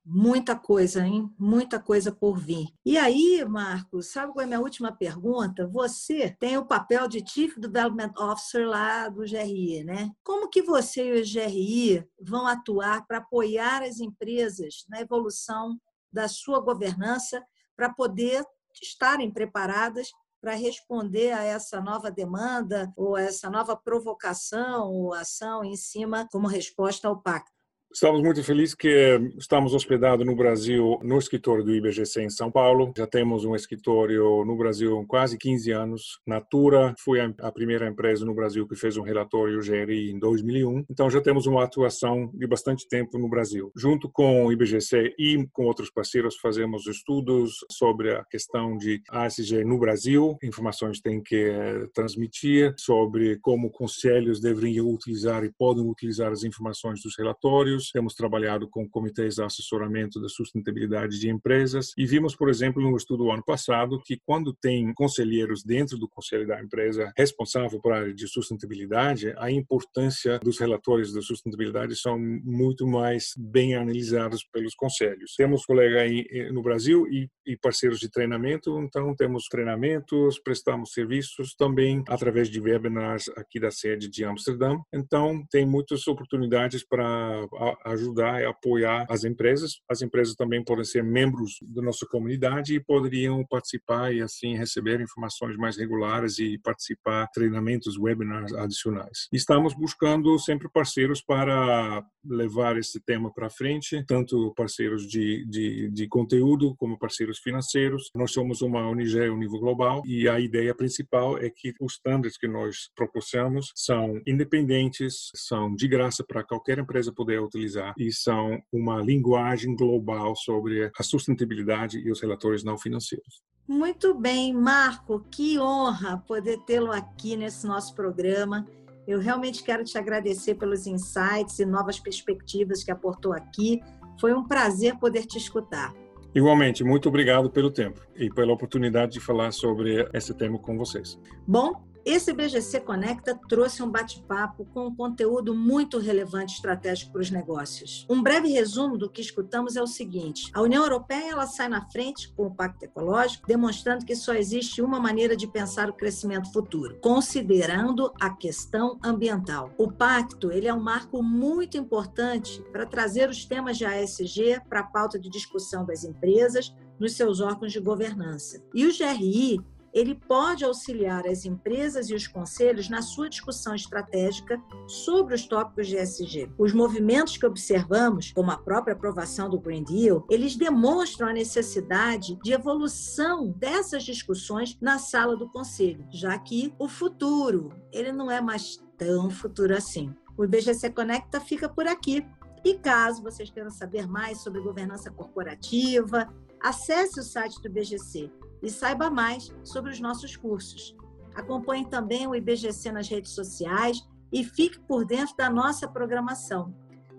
Muita 0.08 0.56
coisa, 0.56 1.04
hein? 1.04 1.34
Muita 1.36 1.80
coisa 1.80 2.12
por 2.12 2.38
vir. 2.38 2.68
E 2.86 2.96
aí, 2.96 3.44
Marcos, 3.44 4.12
sabe 4.12 4.32
qual 4.32 4.42
é 4.42 4.44
a 4.44 4.48
minha 4.48 4.60
última 4.60 4.96
pergunta? 4.96 5.68
Você 5.68 6.30
tem 6.40 6.60
o 6.60 6.66
papel 6.66 7.08
de 7.08 7.28
Chief 7.28 7.58
Development 7.58 8.12
Officer 8.16 8.68
lá 8.68 9.10
do 9.10 9.22
GRI, 9.22 9.84
né? 9.84 10.12
Como 10.24 10.48
que 10.48 10.62
você 10.62 11.08
e 11.08 11.20
o 11.20 11.24
GRI 11.24 12.08
vão 12.22 12.46
atuar 12.46 13.08
para 13.08 13.18
apoiar 13.18 13.82
as 13.82 14.00
empresas 14.00 14.86
na 14.88 15.02
evolução 15.02 15.76
da 16.14 16.28
sua 16.28 16.60
governança 16.60 17.44
para 17.76 17.92
poder 17.92 18.46
estarem 18.80 19.32
preparadas 19.32 20.12
para 20.46 20.54
responder 20.54 21.32
a 21.32 21.44
essa 21.44 21.82
nova 21.82 22.12
demanda 22.12 22.94
ou 22.96 23.16
a 23.16 23.22
essa 23.24 23.50
nova 23.50 23.76
provocação 23.76 24.92
ou 24.94 25.12
ação 25.12 25.66
em 25.66 25.76
cima 25.76 26.28
como 26.32 26.46
resposta 26.46 27.08
ao 27.08 27.20
pacto? 27.20 27.55
Estamos 27.96 28.22
muito 28.22 28.44
felizes 28.44 28.76
que 28.76 29.18
estamos 29.38 29.74
hospedados 29.74 30.26
no 30.26 30.36
Brasil, 30.36 31.00
no 31.02 31.18
escritório 31.18 31.64
do 31.64 31.74
IBGC 31.74 32.24
em 32.24 32.30
São 32.30 32.52
Paulo. 32.52 32.92
Já 32.94 33.08
temos 33.08 33.46
um 33.46 33.56
escritório 33.56 34.44
no 34.44 34.58
Brasil 34.58 35.00
há 35.00 35.06
quase 35.06 35.38
15 35.38 35.72
anos. 35.72 36.20
Natura 36.28 36.94
foi 37.00 37.22
a 37.22 37.52
primeira 37.54 37.88
empresa 37.88 38.26
no 38.26 38.36
Brasil 38.36 38.68
que 38.68 38.76
fez 38.76 38.98
um 38.98 39.02
relatório 39.02 39.62
GRI 39.62 40.12
em 40.12 40.20
2001. 40.20 40.84
Então 40.90 41.10
já 41.10 41.22
temos 41.22 41.46
uma 41.46 41.64
atuação 41.64 42.30
de 42.34 42.46
bastante 42.46 42.86
tempo 42.86 43.18
no 43.18 43.30
Brasil. 43.30 43.72
Junto 43.74 44.10
com 44.10 44.46
o 44.46 44.52
IBGC 44.52 45.16
e 45.18 45.48
com 45.54 45.64
outros 45.64 45.90
parceiros 45.90 46.36
fazemos 46.36 46.88
estudos 46.88 47.60
sobre 47.72 48.14
a 48.14 48.26
questão 48.26 48.78
de 48.78 49.02
ASG 49.10 49.64
no 49.64 49.80
Brasil. 49.80 50.38
Informações 50.44 51.00
têm 51.00 51.24
que 51.24 51.90
transmitir 51.94 52.74
sobre 52.78 53.40
como 53.40 53.72
conselhos 53.72 54.42
deveriam 54.42 54.90
utilizar 54.90 55.46
e 55.46 55.54
podem 55.58 55.90
utilizar 55.90 56.34
as 56.34 56.44
informações 56.44 57.02
dos 57.02 57.18
relatórios 57.18 57.85
temos 57.92 58.14
trabalhado 58.14 58.68
com 58.70 58.88
comitês 58.88 59.36
de 59.36 59.44
assessoramento 59.44 60.22
da 60.22 60.30
sustentabilidade 60.30 61.20
de 61.20 61.30
empresas 61.30 61.94
e 61.98 62.06
vimos, 62.06 62.36
por 62.36 62.50
exemplo, 62.50 62.82
no 62.82 62.96
estudo 62.96 63.26
do 63.26 63.32
ano 63.32 63.44
passado, 63.44 64.02
que 64.04 64.20
quando 64.26 64.54
tem 64.54 64.94
conselheiros 64.94 65.64
dentro 65.64 65.98
do 65.98 66.08
conselho 66.08 66.48
da 66.48 66.62
empresa 66.62 67.12
responsável 67.18 67.80
por 67.82 67.94
área 67.94 68.14
de 68.14 68.28
sustentabilidade, 68.28 69.34
a 69.38 69.50
importância 69.52 70.40
dos 70.40 70.60
relatórios 70.60 71.14
da 71.14 71.22
sustentabilidade 71.22 71.96
são 71.96 72.18
muito 72.20 72.86
mais 72.88 73.34
bem 73.38 73.76
analisados 73.76 74.44
pelos 74.52 74.76
conselhos. 74.76 75.36
Temos 75.36 75.66
colega 75.66 76.02
aí 76.02 76.26
eh, 76.30 76.52
no 76.52 76.62
Brasil 76.62 77.08
e, 77.08 77.30
e 77.46 77.58
parceiros 77.58 78.00
de 78.00 78.10
treinamento, 78.10 78.80
então 78.80 79.16
temos 79.16 79.46
treinamentos, 79.46 80.40
prestamos 80.40 80.92
serviços 80.92 81.56
também 81.56 82.04
através 82.08 82.50
de 82.50 82.60
webinars 82.60 83.30
aqui 83.36 83.60
da 83.60 83.72
sede 83.72 84.10
de 84.10 84.24
Amsterdã. 84.24 84.78
Então, 84.94 85.46
tem 85.50 85.66
muitas 85.66 86.08
oportunidades 86.08 86.86
para 86.86 87.46
ajudar 87.86 88.42
e 88.42 88.46
apoiar 88.46 89.06
as 89.10 89.24
empresas. 89.24 89.82
As 89.90 90.02
empresas 90.02 90.36
também 90.36 90.64
podem 90.64 90.84
ser 90.84 91.04
membros 91.04 91.58
da 91.62 91.82
nossa 91.82 92.06
comunidade 92.06 92.76
e 92.76 92.80
poderiam 92.80 93.46
participar 93.46 94.14
e 94.14 94.22
assim 94.22 94.56
receber 94.56 95.02
informações 95.02 95.56
mais 95.58 95.78
regulares 95.78 96.40
e 96.40 96.58
participar 96.58 97.26
de 97.26 97.32
treinamentos, 97.34 97.98
webinars 97.98 98.54
adicionais. 98.54 99.28
Estamos 99.32 99.74
buscando 99.74 100.38
sempre 100.40 100.70
parceiros 100.70 101.22
para 101.22 102.06
levar 102.24 102.78
esse 102.78 103.00
tema 103.00 103.32
para 103.32 103.50
frente, 103.50 104.04
tanto 104.08 104.54
parceiros 104.56 105.08
de, 105.08 105.46
de, 105.46 105.90
de 105.92 106.08
conteúdo 106.08 106.76
como 106.76 106.98
parceiros 106.98 107.40
financeiros. 107.40 108.10
Nós 108.16 108.32
somos 108.32 108.62
uma 108.62 108.88
ONG 108.88 109.20
a 109.20 109.36
nível 109.36 109.60
global 109.60 110.02
e 110.06 110.28
a 110.28 110.40
ideia 110.40 110.74
principal 110.74 111.38
é 111.38 111.50
que 111.50 111.74
os 111.80 111.94
standards 111.94 112.38
que 112.38 112.48
nós 112.48 112.90
proporcionamos 112.96 113.72
são 113.76 114.22
independentes, 114.26 115.30
são 115.36 115.74
de 115.76 115.88
graça 115.88 116.24
para 116.24 116.44
qualquer 116.44 116.80
empresa 116.80 117.14
poder 117.14 117.40
utilizar 117.56 117.94
e 117.98 118.12
são 118.12 118.62
uma 118.72 119.02
linguagem 119.02 119.76
global 119.76 120.36
sobre 120.36 120.92
a 120.98 121.04
sustentabilidade 121.04 121.98
e 122.00 122.12
os 122.12 122.22
relatórios 122.22 122.64
não 122.64 122.78
financeiros. 122.78 123.42
Muito 123.68 124.14
bem, 124.14 124.54
Marco, 124.54 125.26
que 125.32 125.58
honra 125.58 126.18
poder 126.28 126.60
tê-lo 126.66 126.92
aqui 126.92 127.36
nesse 127.36 127.66
nosso 127.66 127.96
programa. 127.96 128.68
Eu 129.08 129.20
realmente 129.20 129.64
quero 129.64 129.84
te 129.84 129.98
agradecer 129.98 130.56
pelos 130.56 130.86
insights 130.86 131.60
e 131.60 131.66
novas 131.66 132.00
perspectivas 132.00 132.84
que 132.84 132.92
aportou 132.92 133.34
aqui. 133.34 133.82
Foi 134.20 134.34
um 134.34 134.44
prazer 134.44 134.98
poder 134.98 135.26
te 135.26 135.38
escutar. 135.38 135.94
Igualmente, 136.34 136.84
muito 136.84 137.08
obrigado 137.08 137.50
pelo 137.50 137.72
tempo 137.72 138.02
e 138.16 138.30
pela 138.30 138.54
oportunidade 138.54 139.14
de 139.14 139.20
falar 139.20 139.52
sobre 139.52 140.08
esse 140.14 140.34
tema 140.34 140.60
com 140.60 140.78
vocês. 140.78 141.18
Bom, 141.48 141.82
Esse 142.06 142.32
BGC 142.34 142.82
Conecta 142.82 143.34
trouxe 143.50 143.82
um 143.82 143.90
bate-papo 143.90 144.64
com 144.66 144.86
um 144.86 144.96
conteúdo 144.96 145.56
muito 145.56 145.98
relevante 145.98 146.54
e 146.54 146.56
estratégico 146.58 147.12
para 147.12 147.22
os 147.22 147.32
negócios. 147.32 148.06
Um 148.08 148.22
breve 148.22 148.48
resumo 148.48 148.96
do 148.96 149.10
que 149.10 149.22
escutamos 149.22 149.76
é 149.76 149.82
o 149.82 149.88
seguinte: 149.88 150.52
a 150.54 150.62
União 150.62 150.84
Europeia 150.84 151.32
ela 151.32 151.48
sai 151.48 151.68
na 151.68 151.90
frente 151.90 152.32
com 152.34 152.46
o 152.46 152.54
Pacto 152.54 152.86
Ecológico, 152.86 153.48
demonstrando 153.48 154.06
que 154.06 154.16
só 154.16 154.36
existe 154.36 154.84
uma 154.84 155.00
maneira 155.00 155.36
de 155.36 155.48
pensar 155.48 155.90
o 155.90 155.94
crescimento 155.94 156.54
futuro, 156.54 157.00
considerando 157.02 158.14
a 158.22 158.30
questão 158.30 159.00
ambiental. 159.04 159.72
O 159.76 159.92
pacto 159.92 160.52
ele 160.52 160.68
é 160.68 160.74
um 160.74 160.84
marco 160.84 161.24
muito 161.24 161.76
importante 161.76 162.62
para 162.72 162.86
trazer 162.86 163.30
os 163.30 163.46
temas 163.46 163.80
de 163.80 163.86
ASG 163.86 164.62
para 164.70 164.82
a 164.82 164.86
pauta 164.86 165.18
de 165.18 165.28
discussão 165.28 165.84
das 165.84 166.04
empresas 166.04 166.72
nos 167.00 167.14
seus 167.14 167.42
órgãos 167.42 167.72
de 167.72 167.80
governança. 167.80 168.64
E 168.76 168.86
o 168.86 168.96
GRI 168.96 169.60
ele 169.96 170.14
pode 170.14 170.66
auxiliar 170.66 171.26
as 171.26 171.46
empresas 171.46 172.10
e 172.10 172.14
os 172.14 172.28
conselhos 172.28 172.90
na 172.90 173.02
sua 173.02 173.30
discussão 173.30 173.74
estratégica 173.74 174.62
sobre 174.86 175.34
os 175.34 175.48
tópicos 175.48 175.88
de 175.88 175.96
ESG. 175.96 176.52
Os 176.58 176.74
movimentos 176.74 177.38
que 177.38 177.46
observamos, 177.46 178.34
como 178.34 178.52
a 178.52 178.58
própria 178.58 178.94
aprovação 178.94 179.50
do 179.50 179.58
Green 179.58 179.86
Deal, 179.86 180.26
eles 180.30 180.58
demonstram 180.58 181.30
a 181.30 181.34
necessidade 181.34 182.38
de 182.44 182.52
evolução 182.52 183.54
dessas 183.54 184.04
discussões 184.04 184.78
na 184.82 185.00
sala 185.00 185.38
do 185.38 185.48
conselho, 185.48 186.06
já 186.12 186.38
que 186.38 186.74
o 186.78 186.90
futuro, 186.90 187.70
ele 187.94 188.12
não 188.12 188.30
é 188.30 188.42
mais 188.42 188.84
tão 188.98 189.30
futuro 189.30 189.74
assim. 189.74 190.14
O 190.38 190.44
IBGC 190.44 190.90
Conecta 190.90 191.40
fica 191.40 191.70
por 191.70 191.88
aqui. 191.88 192.26
E 192.66 192.74
caso 192.74 193.22
vocês 193.22 193.50
queiram 193.50 193.70
saber 193.70 194.08
mais 194.08 194.40
sobre 194.40 194.60
governança 194.60 195.12
corporativa, 195.12 196.28
acesse 196.60 197.20
o 197.20 197.24
site 197.24 197.62
do 197.62 197.68
IBGC 197.68 198.32
e 198.62 198.70
saiba 198.70 199.10
mais 199.10 199.52
sobre 199.64 199.92
os 199.92 200.00
nossos 200.00 200.36
cursos. 200.36 200.96
Acompanhe 201.34 201.90
também 201.90 202.28
o 202.28 202.36
IBGC 202.36 202.92
nas 202.92 203.10
redes 203.10 203.32
sociais 203.32 204.06
e 204.32 204.44
fique 204.44 204.80
por 204.80 205.06
dentro 205.06 205.36
da 205.36 205.50
nossa 205.50 205.88
programação. 205.88 206.72